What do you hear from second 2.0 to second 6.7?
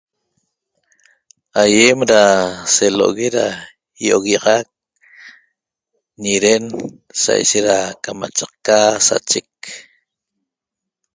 da selo'ogue da ýi'oguiaxac ñiden